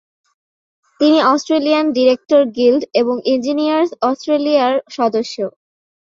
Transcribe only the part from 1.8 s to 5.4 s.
Director guild এবং engineers অস্ট্রেলিয়ার সদস্য।